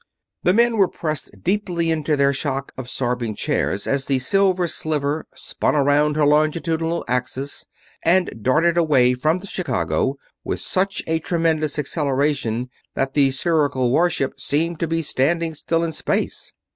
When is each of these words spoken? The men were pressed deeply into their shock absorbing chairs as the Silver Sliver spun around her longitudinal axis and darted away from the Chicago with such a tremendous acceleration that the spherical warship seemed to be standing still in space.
The 0.41 0.51
men 0.53 0.77
were 0.77 0.87
pressed 0.87 1.29
deeply 1.43 1.91
into 1.91 2.15
their 2.17 2.33
shock 2.33 2.71
absorbing 2.75 3.35
chairs 3.35 3.85
as 3.85 4.07
the 4.07 4.17
Silver 4.17 4.67
Sliver 4.67 5.27
spun 5.35 5.75
around 5.75 6.15
her 6.15 6.25
longitudinal 6.25 7.05
axis 7.07 7.67
and 8.03 8.33
darted 8.41 8.79
away 8.79 9.13
from 9.13 9.37
the 9.37 9.45
Chicago 9.45 10.15
with 10.43 10.59
such 10.59 11.03
a 11.05 11.19
tremendous 11.19 11.77
acceleration 11.77 12.71
that 12.95 13.13
the 13.13 13.29
spherical 13.29 13.91
warship 13.91 14.39
seemed 14.41 14.79
to 14.79 14.87
be 14.87 15.03
standing 15.03 15.53
still 15.53 15.83
in 15.83 15.91
space. 15.91 16.51